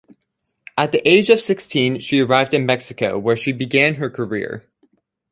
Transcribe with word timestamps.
At 0.79 0.91
the 0.91 1.07
age 1.07 1.29
of 1.29 1.39
sixteen, 1.39 1.99
she 1.99 2.21
arrived 2.21 2.55
in 2.55 2.65
Mexico, 2.65 3.19
where 3.19 3.35
she 3.37 3.51
began 3.51 3.93
her 3.97 4.09
career. 4.09 4.65